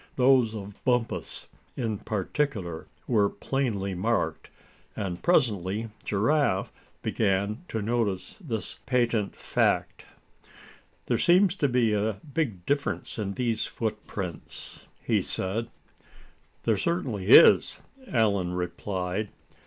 [0.15, 1.47] Those of Bumpus
[1.77, 4.49] in particular were plainly marked,
[4.95, 6.71] and presently Giraffe
[7.03, 10.05] began to notice this patent fact.
[11.05, 15.69] "There seems to be a big difference in these footprints," he said.
[16.63, 17.79] "There certainly is,"
[18.11, 19.29] Allan replied.